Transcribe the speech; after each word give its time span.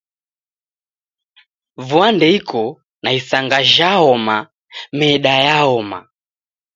Vua 1.87 2.07
ndeiko 2.15 2.63
na 3.03 3.09
isanga 3.19 3.59
jhaoma, 3.73 4.37
meda 4.97 5.33
yaoma 5.47 5.99